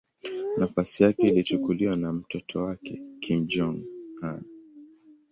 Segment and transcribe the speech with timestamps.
[0.57, 4.41] Nafasi yake ilichukuliwa na mtoto wake Kim Jong-un.